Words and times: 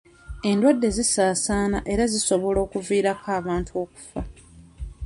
Endwadde 0.51 0.87
zisaasaana 0.97 1.77
era 1.93 2.03
zisobola 2.13 2.59
okuviirako 2.65 3.27
abantu 3.39 3.71
okufa. 3.83 4.21